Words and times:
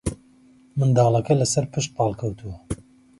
منداڵەکە 0.77 1.33
لەسەرپشت 1.41 1.89
پاڵکەوتووە 1.97 2.57